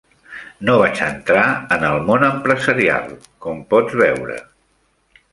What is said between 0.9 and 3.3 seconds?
entrar en el món empresarial,